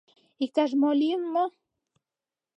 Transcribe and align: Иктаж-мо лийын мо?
Иктаж-мо 0.43 0.89
лийын 0.99 1.23
мо? 1.33 1.45